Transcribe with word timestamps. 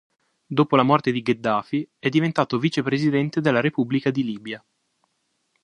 Dopo 0.47 0.75
la 0.75 0.81
morte 0.81 1.11
di 1.11 1.21
Gheddafi, 1.21 1.87
è 1.99 2.09
diventato 2.09 2.57
vicepresidente 2.57 3.39
della 3.39 3.59
Repubblica 3.61 4.09
di 4.09 4.23
Libia. 4.23 4.65